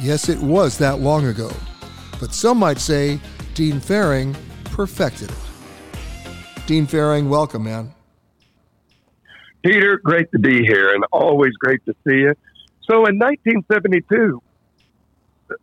[0.00, 1.50] Yes, it was that long ago.
[2.20, 3.18] But some might say
[3.54, 5.38] Dean Fearing perfected it.
[6.68, 7.92] Dean Fearing, welcome, man.
[9.64, 12.34] Peter, great to be here and always great to see you.
[12.82, 14.40] So in 1972,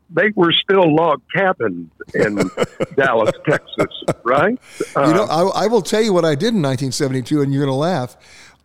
[0.09, 2.35] they were still log cabins in
[2.95, 4.59] Dallas, Texas, right?
[4.95, 7.53] Uh, you know, uh, I, I, will tell you what I did in 1972, and
[7.53, 8.15] you're going to laugh.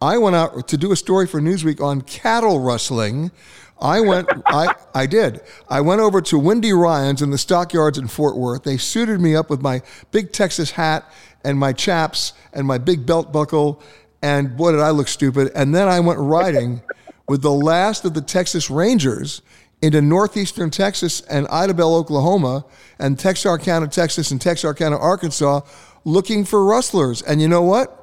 [0.01, 3.33] I went out to do a story for Newsweek on cattle rustling.
[3.81, 5.41] I went, I, I did.
[5.69, 8.65] I went over to Wendy Ryan's in the stockyards in Fort Worth.
[8.65, 11.11] They suited me up with my big Texas hat
[11.45, 13.81] and my chaps and my big belt buckle.
[14.21, 15.53] And boy, did I look stupid.
[15.55, 16.83] And then I went riding
[17.29, 19.43] with the last of the Texas Rangers
[19.81, 22.65] into northeastern Texas and Idabel, Oklahoma,
[22.99, 25.61] and Texarkana, Texas, and Texarkana, Arkansas,
[26.05, 27.23] looking for rustlers.
[27.23, 27.95] And you know what?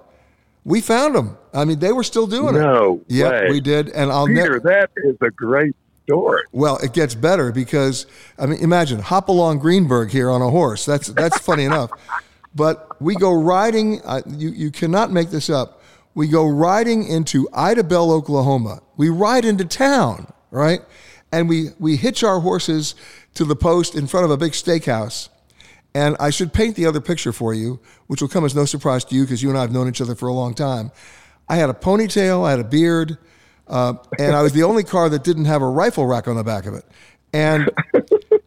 [0.63, 1.37] We found them.
[1.53, 2.63] I mean, they were still doing no it.
[2.63, 3.89] No, yeah, we did.
[3.89, 6.43] And I'll Peter, ne- that is a great story.
[6.51, 8.07] Well, it gets better because
[8.39, 10.85] I mean, imagine Hopalong Greenberg here on a horse.
[10.85, 11.91] That's that's funny enough.
[12.55, 14.01] But we go riding.
[14.03, 15.81] Uh, you you cannot make this up.
[16.15, 18.79] We go riding into Idabel, Oklahoma.
[18.95, 20.79] We ride into town, right?
[21.35, 22.95] And we, we hitch our horses
[23.33, 25.27] to the post in front of a big steakhouse.
[25.93, 29.03] And I should paint the other picture for you, which will come as no surprise
[29.05, 30.91] to you because you and I have known each other for a long time.
[31.49, 33.17] I had a ponytail, I had a beard,
[33.67, 36.43] uh, and I was the only car that didn't have a rifle rack on the
[36.43, 36.85] back of it.
[37.33, 37.69] And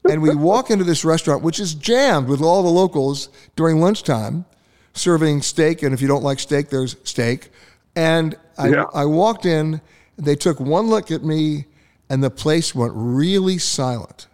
[0.09, 4.46] and we walk into this restaurant, which is jammed with all the locals during lunchtime,
[4.94, 5.83] serving steak.
[5.83, 7.51] And if you don't like steak, there's steak.
[7.94, 8.85] And I, yeah.
[8.94, 9.83] I walked in.
[10.16, 11.66] They took one look at me
[12.10, 14.26] and the place went really silent.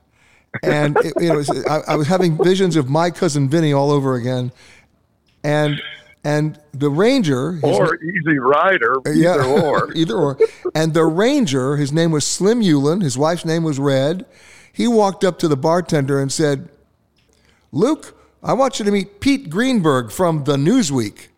[0.62, 4.14] And it, it was, I, I, was having visions of my cousin Vinny all over
[4.14, 4.52] again,
[5.42, 5.82] and
[6.22, 10.38] and the ranger or Easy Rider, uh, either yeah, or, either or,
[10.72, 14.26] and the ranger, his name was Slim Hewlin, his wife's name was Red.
[14.72, 16.68] He walked up to the bartender and said,
[17.72, 21.30] "Luke, I want you to meet Pete Greenberg from the Newsweek,"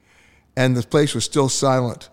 [0.54, 2.10] and the place was still silent.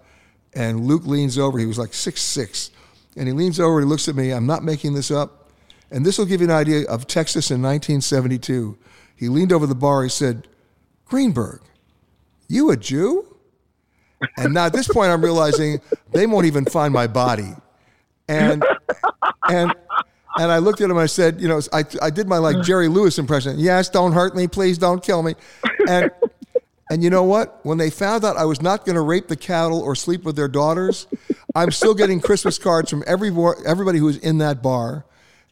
[0.55, 1.59] And Luke leans over.
[1.59, 2.71] He was like six six
[3.15, 4.31] and he leans over he looks at me.
[4.31, 5.49] I'm not making this up.
[5.91, 8.77] And this will give you an idea of Texas in 1972.
[9.15, 10.03] He leaned over the bar.
[10.03, 10.47] He said,
[11.05, 11.61] Greenberg,
[12.47, 13.37] you a Jew?
[14.37, 17.53] And now at this point, I'm realizing they won't even find my body.
[18.27, 18.63] And,
[19.47, 19.73] and,
[20.37, 22.87] and I looked at him I said, you know, I, I did my like Jerry
[22.87, 23.59] Lewis impression.
[23.59, 24.47] Yes, don't hurt me.
[24.47, 25.35] Please don't kill me.
[25.87, 26.09] And,
[26.89, 27.59] and you know what?
[27.63, 30.35] When they found out I was not going to rape the cattle or sleep with
[30.35, 31.07] their daughters,
[31.55, 33.29] I'm still getting Christmas cards from every
[33.65, 35.05] everybody who was in that bar.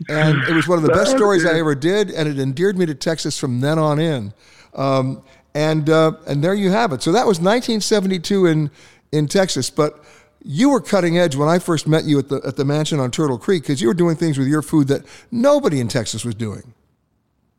[0.09, 2.87] And it was one of the best stories I ever did, and it endeared me
[2.87, 4.33] to Texas from then on in.
[4.73, 5.21] Um,
[5.53, 7.03] and uh, and there you have it.
[7.03, 8.71] So that was 1972 in
[9.11, 10.03] in Texas, but
[10.43, 13.11] you were cutting edge when I first met you at the at the mansion on
[13.11, 16.35] Turtle Creek because you were doing things with your food that nobody in Texas was
[16.35, 16.73] doing.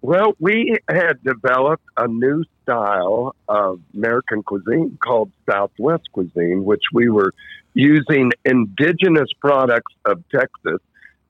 [0.00, 7.08] Well, we had developed a new style of American cuisine called Southwest cuisine, which we
[7.08, 7.32] were
[7.74, 10.80] using indigenous products of Texas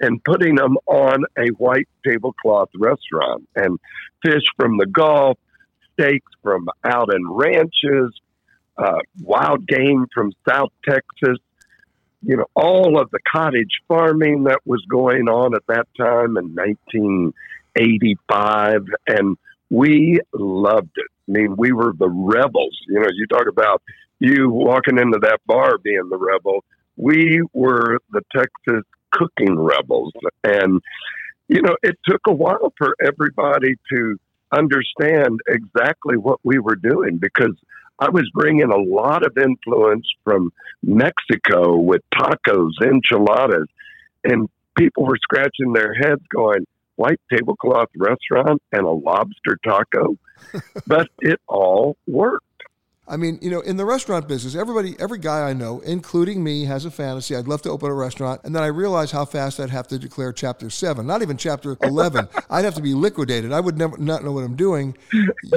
[0.00, 3.78] and putting them on a white tablecloth restaurant and
[4.24, 5.38] fish from the Gulf,
[5.92, 8.12] steaks from out in ranches,
[8.76, 11.38] uh, wild game from South Texas,
[12.22, 16.54] you know, all of the cottage farming that was going on at that time in
[16.54, 18.82] 1985.
[19.06, 19.38] And
[19.70, 21.06] we loved it.
[21.28, 22.78] I mean, we were the rebels.
[22.88, 23.82] You know, you talk about
[24.22, 26.64] you walking into that bar being the rebel.
[26.96, 30.12] We were the Texas cooking rebels.
[30.44, 30.80] And,
[31.48, 34.16] you know, it took a while for everybody to
[34.52, 37.56] understand exactly what we were doing because
[37.98, 40.52] I was bringing a lot of influence from
[40.84, 43.66] Mexico with tacos, enchiladas,
[44.22, 50.16] and people were scratching their heads going, white tablecloth restaurant and a lobster taco.
[50.86, 52.46] but it all worked.
[53.08, 56.64] I mean, you know, in the restaurant business, everybody, every guy I know, including me,
[56.66, 57.34] has a fantasy.
[57.34, 59.98] I'd love to open a restaurant, and then I realize how fast I'd have to
[59.98, 62.28] declare Chapter Seven, not even Chapter Eleven.
[62.48, 63.52] I'd have to be liquidated.
[63.52, 64.96] I would never not know what I'm doing.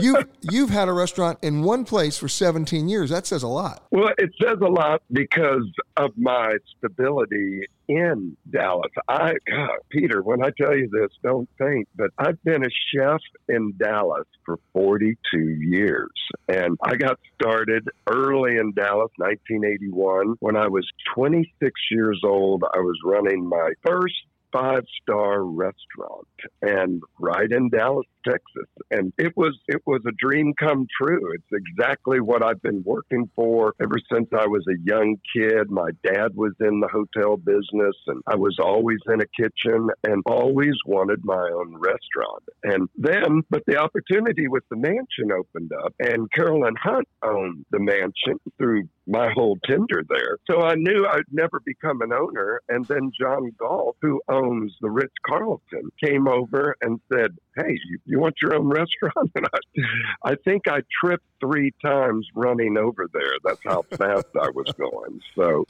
[0.01, 3.11] You, you've had a restaurant in one place for 17 years.
[3.11, 3.83] That says a lot.
[3.91, 8.91] Well, it says a lot because of my stability in Dallas.
[9.07, 13.21] I, God, Peter, when I tell you this, don't think, but I've been a chef
[13.47, 16.11] in Dallas for 42 years.
[16.47, 20.35] And I got started early in Dallas, 1981.
[20.39, 24.15] When I was 26 years old, I was running my first
[24.51, 26.27] five star restaurant
[26.61, 28.69] and right in Dallas, Texas.
[28.91, 31.33] And it was it was a dream come true.
[31.33, 35.69] It's exactly what I've been working for ever since I was a young kid.
[35.69, 40.23] My dad was in the hotel business and I was always in a kitchen and
[40.25, 42.43] always wanted my own restaurant.
[42.63, 47.79] And then but the opportunity with the mansion opened up and Carolyn Hunt owned the
[47.79, 50.37] mansion through my whole tender there.
[50.49, 52.61] So I knew I'd never become an owner.
[52.69, 58.14] And then John Galt, who owns the Ritz Carlton, came over and said, Hey, you,
[58.15, 59.31] you want your own restaurant?
[59.35, 63.33] And I, I think I tripped three times running over there.
[63.43, 65.19] That's how fast I was going.
[65.35, 65.65] So,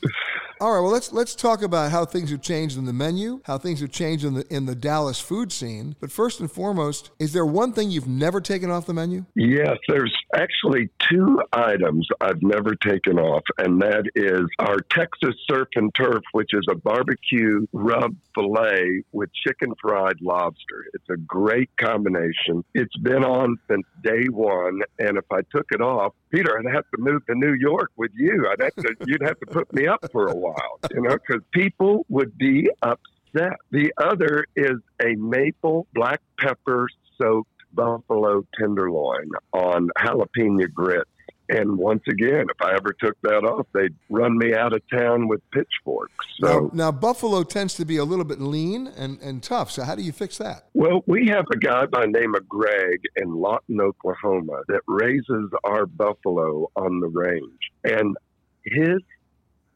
[0.62, 0.82] all right.
[0.82, 3.91] Well, let's let's talk about how things have changed in the menu, how things have
[3.91, 5.96] changed in the in the Dallas food scene.
[6.00, 9.26] But first and foremost, is there one thing you've never taken off the menu?
[9.36, 15.70] Yes, there's actually two items I've never taken off, and that is our Texas surf
[15.76, 20.86] and turf, which is a barbecue rub fillet with chicken fried lobster.
[20.93, 22.35] It's a great combination.
[22.74, 26.86] It's been on since day one, and if I took it off, Peter, I'd have
[26.96, 28.48] to move to New York with you.
[28.52, 31.42] I'd have to, you'd have to put me up for a while, you know, because
[31.52, 33.58] people would be upset.
[33.72, 36.88] The other is a maple black pepper
[37.22, 41.10] soaked buffalo tenderloin on jalapeno grits.
[41.48, 45.28] And once again, if I ever took that off, they'd run me out of town
[45.28, 46.14] with pitchforks.
[46.39, 49.70] So now, now, buffalo tends to be a little bit lean and, and tough.
[49.70, 50.66] So how do you fix that?
[50.74, 55.52] Well, we have a guy by the name of Greg in Lawton, Oklahoma, that raises
[55.64, 58.18] our buffalo on the range, and
[58.66, 59.02] his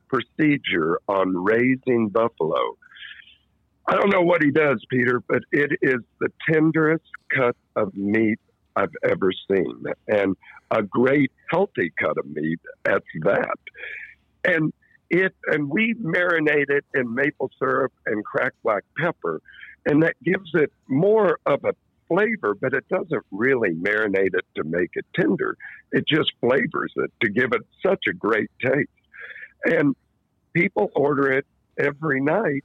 [0.07, 2.77] procedure on raising buffalo.
[3.87, 7.05] I don't know what he does, Peter, but it is the tenderest
[7.35, 8.39] cut of meat
[8.79, 10.37] I've ever seen, and
[10.71, 13.57] a great healthy cut of meat at that.
[14.45, 14.71] And
[15.09, 19.41] it and we marinate it in maple syrup and cracked black pepper,
[19.85, 21.73] and that gives it more of a
[22.07, 25.57] flavor, but it doesn't really marinate it to make it tender.
[25.91, 28.89] It just flavors it to give it such a great taste.
[29.65, 29.95] And
[30.53, 31.45] people order it
[31.77, 32.63] every night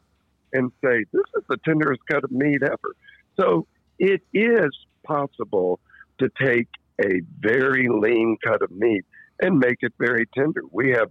[0.53, 2.95] and say, This is the tenderest cut of meat ever.
[3.39, 3.67] So
[3.99, 4.71] it is
[5.05, 5.81] possible
[6.19, 6.69] to take
[7.01, 9.05] a very lean cut of meat
[9.41, 10.63] and make it very tender.
[10.71, 11.11] We have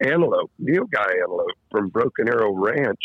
[0.00, 3.00] antelope, nilgai antelope from Broken Arrow Ranch,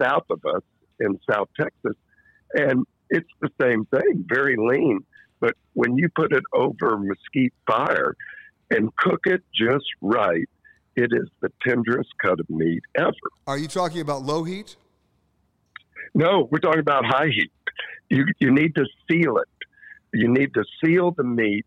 [0.00, 0.62] south of us
[0.98, 1.96] in South Texas,
[2.54, 5.00] and it's the same thing, very lean.
[5.40, 8.14] But when you put it over mesquite fire
[8.70, 10.48] and cook it just right,
[10.96, 13.12] it is the tenderest cut of meat ever.
[13.46, 14.76] Are you talking about low heat?
[16.14, 17.52] No, we're talking about high heat.
[18.08, 19.48] You you need to seal it
[20.12, 21.66] you need to seal the meat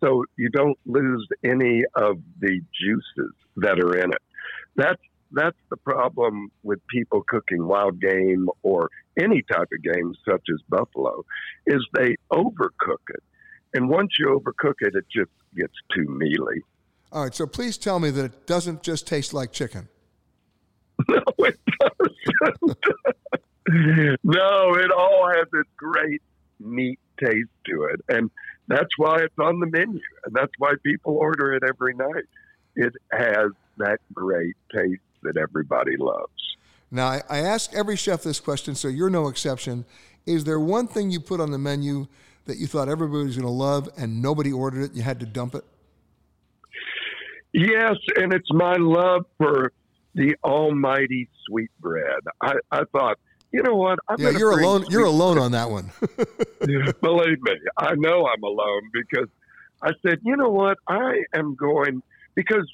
[0.00, 4.22] so you don't lose any of the juices that are in it.
[4.76, 5.00] That's
[5.32, 8.88] that's the problem with people cooking wild game or
[9.18, 11.24] any type of game such as buffalo
[11.66, 13.22] is they overcook it.
[13.72, 16.62] And once you overcook it it just gets too mealy.
[17.10, 19.88] All right, so please tell me that it doesn't just taste like chicken.
[21.08, 22.78] No, it doesn't.
[24.22, 26.22] no, it all has its great
[26.60, 28.00] meat taste to it.
[28.08, 28.30] And
[28.68, 30.00] that's why it's on the menu.
[30.24, 32.24] And that's why people order it every night.
[32.76, 36.32] It has that great taste that everybody loves.
[36.90, 39.84] Now, I, I ask every chef this question, so you're no exception.
[40.26, 42.06] Is there one thing you put on the menu
[42.46, 44.88] that you thought everybody was going to love and nobody ordered it?
[44.90, 45.64] and You had to dump it?
[47.52, 49.72] Yes, and it's my love for
[50.14, 52.20] the almighty sweetbread.
[52.40, 53.18] I, I thought
[53.54, 54.00] you know what?
[54.08, 54.84] I'm yeah, you're alone.
[54.90, 55.92] You're alone on that one.
[57.00, 59.28] Believe me, I know I'm alone because
[59.82, 60.78] I said, you know what?
[60.88, 62.02] I am going
[62.34, 62.70] because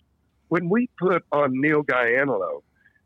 [0.48, 2.64] when we put on Neil antelope,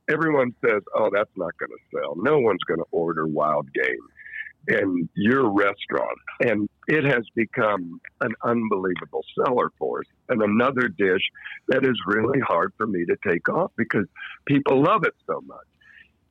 [0.08, 2.14] everyone says, "Oh, that's not going to sell.
[2.16, 4.08] No one's going to order wild game."
[4.68, 6.18] in your restaurant.
[6.40, 10.06] And it has become an unbelievable seller for us.
[10.28, 11.22] And another dish
[11.68, 14.06] that is really hard for me to take off because
[14.46, 15.66] people love it so much.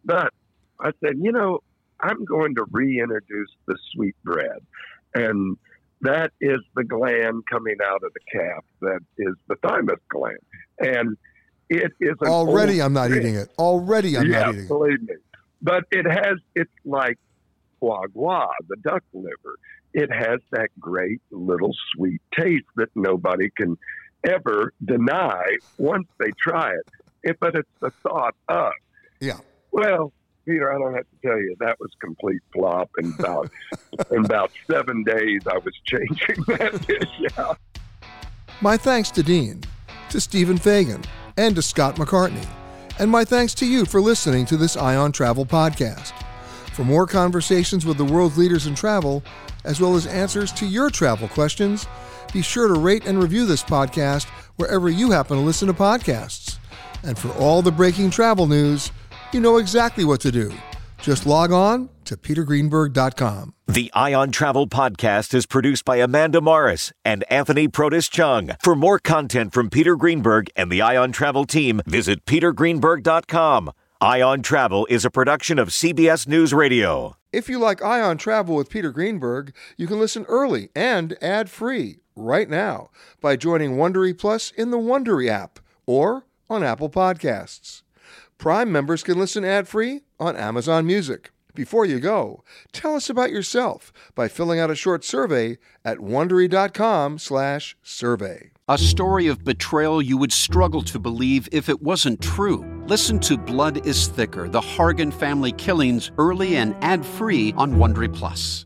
[0.04, 0.34] But
[0.80, 1.60] I said, you know,
[2.04, 4.60] I'm going to reintroduce the sweet bread.
[5.16, 5.58] And
[6.04, 8.64] that is the gland coming out of the calf.
[8.82, 10.38] That is the thymus gland,
[10.80, 11.18] and
[11.70, 12.82] it is already.
[12.82, 13.50] I'm not eating it.
[13.58, 14.68] Already, I'm yeah, not eating it.
[14.68, 15.16] Believe me,
[15.62, 16.40] but it has.
[16.56, 17.18] It's like
[17.80, 19.56] foie gras, the duck liver.
[19.94, 23.78] It has that great little sweet taste that nobody can
[24.26, 26.88] ever deny once they try it.
[27.24, 28.74] it but it's the thought of.
[29.22, 29.38] Yeah.
[29.72, 30.12] Well,
[30.46, 32.90] Peter, I don't have to tell you that was complete flop.
[32.98, 33.50] And about
[34.12, 37.58] in about seven days, I was changing that dish out.
[38.62, 39.64] My thanks to Dean,
[40.10, 41.04] to Stephen Fagin,
[41.38, 42.48] and to Scott McCartney,
[43.00, 46.14] and my thanks to you for listening to this Eye on Travel podcast.
[46.74, 49.24] For more conversations with the world's leaders in travel,
[49.64, 51.88] as well as answers to your travel questions,
[52.34, 54.26] be sure to rate and review this podcast
[54.58, 56.58] wherever you happen to listen to podcasts.
[57.04, 58.92] And for all the breaking travel news,
[59.34, 60.52] you know exactly what to do.
[61.00, 63.54] Just log on to petergreenberg.com.
[63.68, 68.52] The Eye on Travel podcast is produced by Amanda Morris and Anthony Protis Chung.
[68.64, 73.72] For more content from Peter Greenberg and the Eye on Travel team, visit petergreenberg.com.
[74.00, 77.16] Eye on Travel is a production of CBS News Radio.
[77.32, 82.00] If you like Eye on Travel with Peter Greenberg, you can listen early and ad-free
[82.16, 82.90] right now
[83.22, 87.83] by joining Wondery Plus in the Wondery app or on Apple Podcasts.
[88.38, 91.32] Prime members can listen ad-free on Amazon Music.
[91.56, 98.52] Before you go, tell us about yourself by filling out a short survey at wondery.com/survey.
[98.68, 102.66] A story of betrayal you would struggle to believe if it wasn't true.
[102.88, 108.66] Listen to Blood is Thicker: The Hargan Family Killings early and ad-free on Wondery Plus.